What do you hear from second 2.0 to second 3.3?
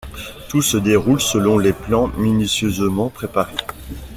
minutieusement